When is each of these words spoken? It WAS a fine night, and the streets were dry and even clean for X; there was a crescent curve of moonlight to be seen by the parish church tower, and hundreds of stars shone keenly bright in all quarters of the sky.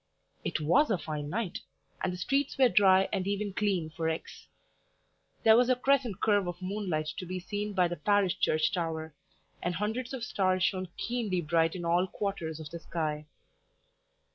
It 0.43 0.59
WAS 0.59 0.89
a 0.89 0.97
fine 0.97 1.29
night, 1.29 1.59
and 2.01 2.11
the 2.11 2.17
streets 2.17 2.57
were 2.57 2.69
dry 2.69 3.07
and 3.13 3.27
even 3.27 3.53
clean 3.53 3.91
for 3.91 4.09
X; 4.09 4.47
there 5.43 5.55
was 5.55 5.69
a 5.69 5.75
crescent 5.75 6.19
curve 6.21 6.47
of 6.47 6.59
moonlight 6.59 7.05
to 7.19 7.23
be 7.27 7.39
seen 7.39 7.73
by 7.75 7.87
the 7.87 7.97
parish 7.97 8.39
church 8.39 8.71
tower, 8.73 9.13
and 9.61 9.75
hundreds 9.75 10.11
of 10.11 10.23
stars 10.23 10.63
shone 10.63 10.87
keenly 10.97 11.39
bright 11.39 11.75
in 11.75 11.85
all 11.85 12.07
quarters 12.07 12.59
of 12.59 12.71
the 12.71 12.79
sky. 12.79 13.27